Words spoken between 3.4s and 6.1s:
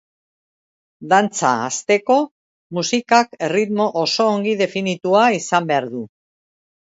erritmo oso ongi definitua izan behar du.